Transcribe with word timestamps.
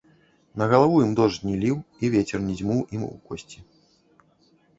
На 0.61 0.65
галаву 0.71 0.95
ім 1.05 1.11
дождж 1.19 1.43
не 1.49 1.53
ліў, 1.63 1.77
і 2.07 2.11
вецер 2.15 2.39
не 2.47 2.57
дзьмуў 2.63 2.81
ім 2.99 3.05
у 3.11 3.11
косці. 3.29 3.59